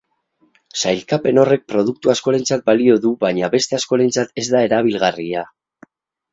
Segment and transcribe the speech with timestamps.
[0.83, 5.49] Sailkapen horrek produktu askorentzat balio du baina beste askorentzat ez da erabilgarria.